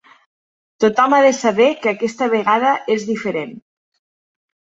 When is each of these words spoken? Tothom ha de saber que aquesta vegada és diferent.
Tothom 0.83 1.13
ha 1.17 1.19
de 1.25 1.33
saber 1.39 1.67
que 1.83 1.91
aquesta 1.91 2.29
vegada 2.33 2.71
és 2.97 3.05
diferent. 3.13 3.51